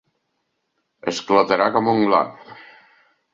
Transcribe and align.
Esclatarà 1.11 1.67
com 1.77 1.91
un 1.93 2.01
gla. 2.07 2.23